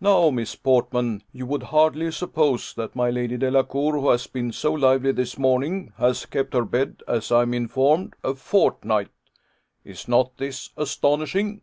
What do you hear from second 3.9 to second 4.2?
who